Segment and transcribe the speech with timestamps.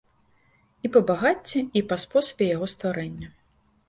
[0.87, 3.29] І па багацці, і па спосабе яго стварэння.